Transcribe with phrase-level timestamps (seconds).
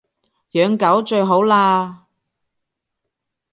[0.53, 2.05] 養狗最好喇